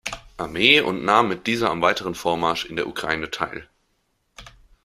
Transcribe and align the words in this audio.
Armee 0.37 0.79
und 0.81 1.03
nahm 1.05 1.27
mit 1.27 1.45
dieser 1.45 1.69
am 1.69 1.83
weiteren 1.83 2.15
Vormarsch 2.15 2.65
in 2.65 2.75
der 2.75 2.87
Ukraine 2.87 3.29
teil. 3.29 3.69